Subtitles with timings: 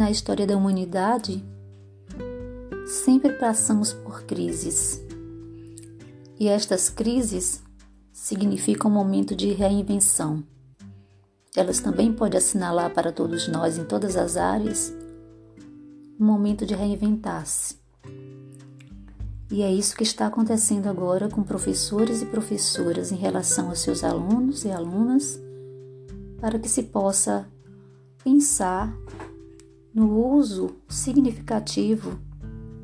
[0.00, 1.44] Na história da humanidade,
[2.86, 4.98] sempre passamos por crises.
[6.38, 7.62] E estas crises
[8.10, 10.42] significam um momento de reinvenção.
[11.54, 14.90] Elas também podem assinalar para todos nós, em todas as áreas,
[16.18, 17.78] um momento de reinventar-se.
[19.50, 24.02] E é isso que está acontecendo agora com professores e professoras em relação aos seus
[24.02, 25.38] alunos e alunas,
[26.40, 27.46] para que se possa
[28.24, 28.90] pensar
[29.94, 32.18] no uso significativo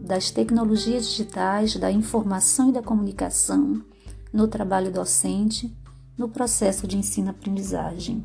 [0.01, 3.83] das tecnologias digitais, da informação e da comunicação
[4.33, 5.75] no trabalho docente,
[6.17, 8.25] no processo de ensino-aprendizagem.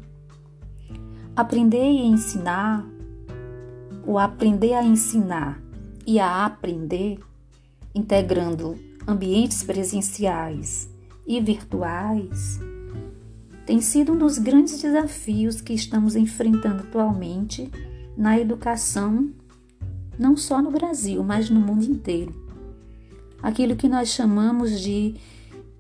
[1.35, 2.85] Aprender e ensinar,
[4.05, 5.61] o aprender a ensinar
[6.05, 7.19] e a aprender,
[7.93, 10.89] integrando ambientes presenciais
[11.25, 12.59] e virtuais,
[13.65, 17.71] tem sido um dos grandes desafios que estamos enfrentando atualmente
[18.21, 19.31] na educação,
[20.17, 22.31] não só no Brasil, mas no mundo inteiro.
[23.41, 25.15] Aquilo que nós chamamos de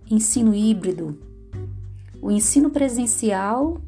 [0.09, 1.19] ensino híbrido,
[2.19, 3.79] o ensino presencial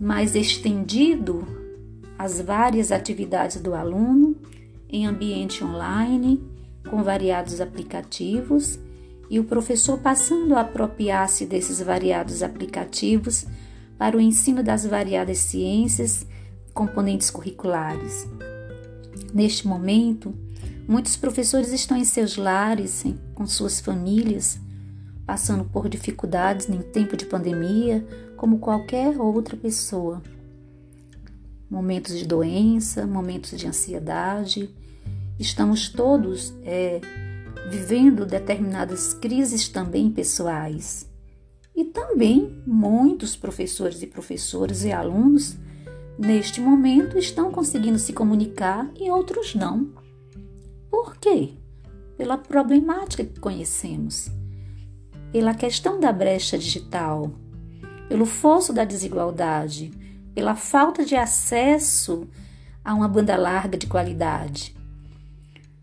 [0.00, 1.46] mais estendido
[2.18, 4.34] às várias atividades do aluno
[4.88, 6.42] em ambiente online,
[6.90, 8.80] com variados aplicativos,
[9.30, 13.46] e o professor passando a apropriar-se desses variados aplicativos
[13.96, 16.26] para o ensino das variadas ciências,
[16.74, 18.28] componentes curriculares.
[19.32, 20.34] Neste momento,
[20.86, 24.58] muitos professores estão em seus lares, com suas famílias,
[25.24, 30.20] passando por dificuldades em tempo de pandemia, como qualquer outra pessoa.
[31.70, 34.68] Momentos de doença, momentos de ansiedade,
[35.38, 37.00] estamos todos é,
[37.70, 41.08] vivendo determinadas crises também pessoais.
[41.74, 45.56] E também muitos professores e professoras e alunos,
[46.18, 49.90] neste momento, estão conseguindo se comunicar e outros não.
[50.90, 51.54] Por quê?
[52.16, 54.30] Pela problemática que conhecemos
[55.34, 57.28] pela questão da brecha digital,
[58.08, 59.90] pelo fosso da desigualdade,
[60.32, 62.28] pela falta de acesso
[62.84, 64.76] a uma banda larga de qualidade.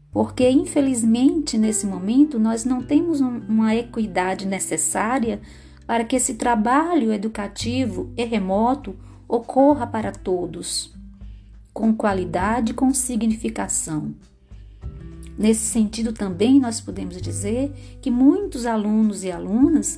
[0.09, 5.41] Porque, infelizmente, nesse momento, nós não temos um, uma equidade necessária
[5.85, 8.95] para que esse trabalho educativo e remoto
[9.31, 10.93] ocorra para todos,
[11.73, 14.13] com qualidade e com significação.
[15.37, 17.71] Nesse sentido também nós podemos dizer
[18.01, 19.97] que muitos alunos e alunas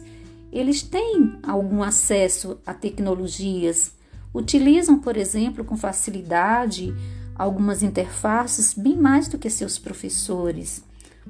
[0.52, 3.96] eles têm algum acesso a tecnologias,
[4.32, 6.94] utilizam, por exemplo, com facilidade
[7.36, 10.84] algumas interfaces bem mais do que seus professores.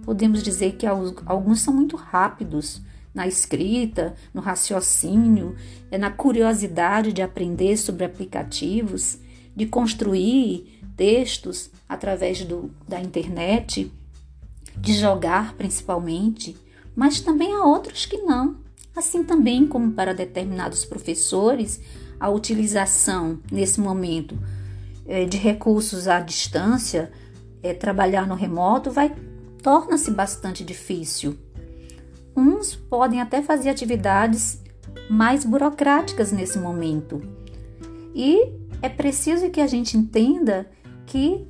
[0.04, 2.82] Podemos dizer que alguns são muito rápidos
[3.14, 5.56] na escrita, no raciocínio,
[5.92, 9.20] é na curiosidade de aprender sobre aplicativos,
[9.56, 13.92] de construir textos através do, da internet
[14.78, 16.58] de jogar principalmente,
[16.96, 18.58] mas também há outros que não.
[18.96, 21.80] Assim também como para determinados professores,
[22.20, 24.38] a utilização nesse momento
[25.06, 27.12] é, de recursos à distância,
[27.62, 29.16] é, trabalhar no remoto, vai
[29.62, 31.38] torna-se bastante difícil.
[32.36, 34.62] Uns podem até fazer atividades
[35.10, 37.22] mais burocráticas nesse momento.
[38.16, 38.52] E
[38.82, 40.70] é preciso que a gente entenda
[41.06, 41.48] que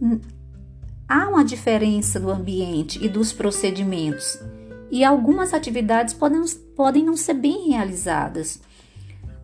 [1.07, 4.39] há uma diferença do ambiente e dos procedimentos,
[4.91, 6.43] e algumas atividades podem,
[6.75, 8.61] podem não ser bem realizadas.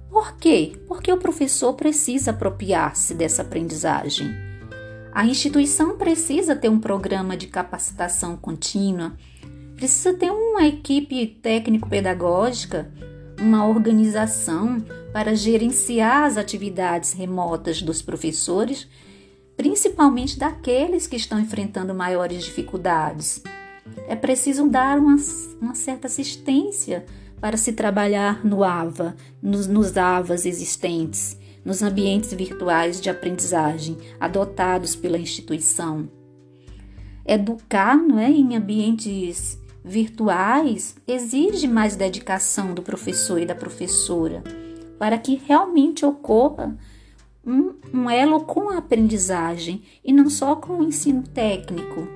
[0.10, 0.80] Por quê?
[0.88, 4.30] Porque o professor precisa apropriar-se dessa aprendizagem.
[5.12, 9.14] A instituição precisa ter um programa de capacitação contínua,
[9.76, 12.92] precisa ter uma equipe técnico-pedagógica,
[13.40, 14.84] uma organização
[15.14, 18.86] para gerenciar as atividades remotas dos professores
[19.60, 23.44] principalmente daqueles que estão enfrentando maiores dificuldades.
[24.08, 25.18] É preciso dar uma,
[25.62, 27.06] uma certa assistência
[27.42, 34.96] para se trabalhar no AVA, nos, nos AVAs existentes, nos ambientes virtuais de aprendizagem adotados
[34.96, 36.10] pela instituição.
[37.26, 44.44] Educar não é, em ambientes virtuais exige mais dedicação do professor e da professora
[45.00, 46.78] para que realmente ocorra
[47.46, 52.08] um, um elo com a aprendizagem e não só com o ensino técnico.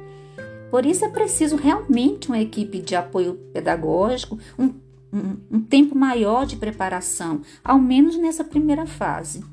[0.69, 4.73] Por isso é preciso realmente uma equipe de apoio pedagógico, um,
[5.13, 9.43] um, um tempo maior de preparação, ao menos nessa primeira fase,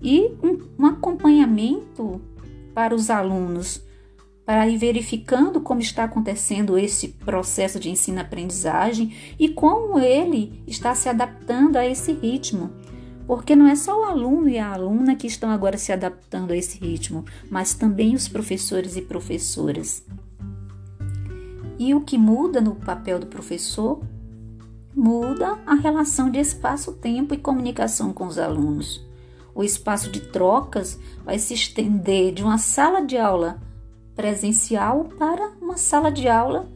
[0.00, 2.20] e um, um acompanhamento
[2.72, 3.82] para os alunos,
[4.50, 11.08] para ir verificando como está acontecendo esse processo de ensino-aprendizagem e como ele está se
[11.08, 12.72] adaptando a esse ritmo
[13.28, 16.56] Porque não é só o aluno e a aluna que estão agora se adaptando a
[16.56, 20.04] esse ritmo, mas também os professores e professoras.
[21.78, 24.02] E o que muda no papel do professor?
[24.92, 29.00] Muda a relação de espaço-tempo e comunicação com os alunos.
[29.54, 33.69] O espaço de trocas vai se estender de uma sala de aula
[34.14, 36.68] presencial para uma sala de aula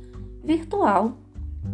[0.43, 1.17] virtual.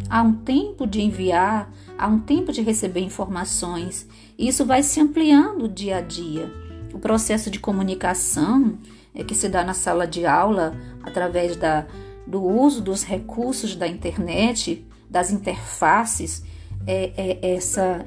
[0.09, 4.07] Há um tempo de enviar, há um tempo de receber informações.
[4.37, 6.51] Isso vai se ampliando dia a dia.
[6.93, 8.77] O processo de comunicação
[9.13, 11.85] é que se dá na sala de aula através da,
[12.25, 16.43] do uso dos recursos da internet, das interfaces,
[16.87, 17.11] é,
[17.43, 18.05] é essa,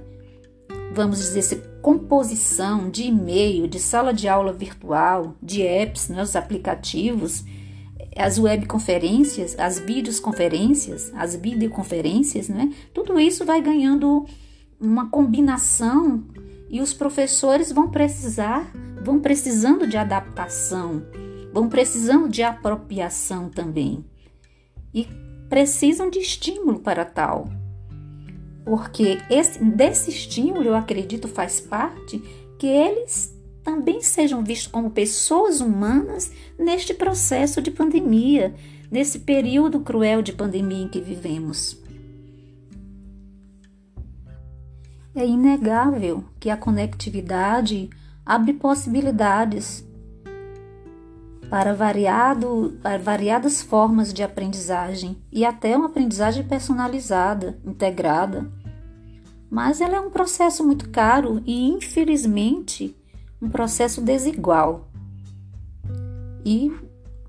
[0.94, 7.44] vamos dizer, composição de e-mail, de sala de aula virtual, de apps, né, os aplicativos,
[8.16, 12.72] as webconferências, as videoconferências, as videoconferências, né?
[12.92, 14.24] Tudo isso vai ganhando
[14.80, 16.24] uma combinação
[16.70, 18.70] e os professores vão precisar,
[19.02, 21.02] vão precisando de adaptação,
[21.52, 24.04] vão precisando de apropriação também.
[24.92, 25.08] E
[25.48, 27.48] precisam de estímulo para tal.
[28.64, 32.18] Porque esse, desse estímulo, eu acredito, faz parte
[32.58, 38.54] que eles também sejam vistos como pessoas humanas neste processo de pandemia,
[38.90, 41.82] nesse período cruel de pandemia em que vivemos.
[45.14, 47.88] É inegável que a conectividade
[48.26, 49.84] abre possibilidades
[51.54, 58.50] para, variado, variadas formas de aprendizagem e até uma aprendizagem personalizada, integrada.
[59.48, 62.96] Mas ela é um processo muito caro e, infelizmente,
[63.40, 64.88] um processo desigual
[66.44, 66.72] e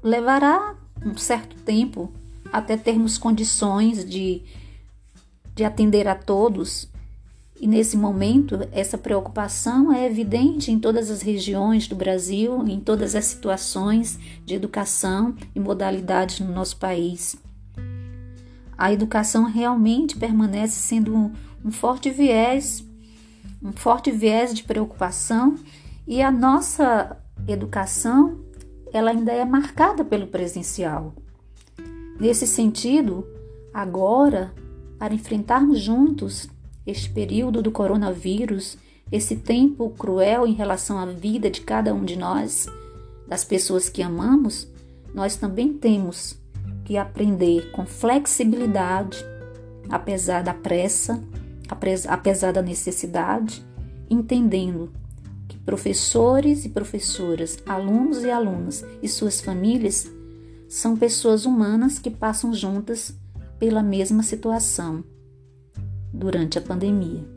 [0.02, 0.76] levará
[1.06, 2.12] um certo tempo
[2.52, 4.42] até termos condições de,
[5.54, 6.90] de atender a todos.
[7.60, 13.16] E nesse momento, essa preocupação é evidente em todas as regiões do Brasil, em todas
[13.16, 17.38] as situações de educação e modalidades no nosso país.
[18.78, 21.32] A educação realmente permanece sendo um,
[21.64, 22.84] um forte viés,
[23.64, 25.56] um forte viés de preocupação
[26.06, 27.18] e a nossa
[27.48, 28.38] educação,
[28.92, 31.14] ela ainda é marcada pelo presencial.
[32.20, 33.26] Nesse sentido,
[33.74, 34.54] agora,
[35.00, 36.50] para enfrentarmos juntos
[36.86, 38.78] este período do coronavírus,
[39.12, 42.68] esse tempo cruel em relação à vida de cada um de nós,
[43.28, 44.68] das pessoas que amamos,
[45.14, 46.38] nós também temos
[46.84, 49.18] que aprender com flexibilidade,
[49.90, 51.24] apesar da pressa,
[52.08, 53.66] apesar da necessidade,
[54.10, 54.92] entendendo
[55.66, 60.08] Professores e professoras, alunos e alunas e suas famílias
[60.70, 63.16] são pessoas humanas que passam juntas
[63.58, 65.04] pela mesma situação
[66.16, 67.35] durante a pandemia.